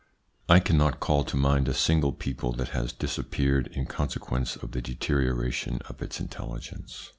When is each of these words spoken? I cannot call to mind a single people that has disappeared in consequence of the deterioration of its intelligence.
I 0.49 0.59
cannot 0.59 0.99
call 0.99 1.23
to 1.25 1.37
mind 1.37 1.67
a 1.67 1.75
single 1.75 2.11
people 2.11 2.53
that 2.53 2.69
has 2.69 2.91
disappeared 2.91 3.67
in 3.67 3.85
consequence 3.85 4.55
of 4.55 4.71
the 4.71 4.81
deterioration 4.81 5.77
of 5.89 6.01
its 6.01 6.19
intelligence. 6.19 7.09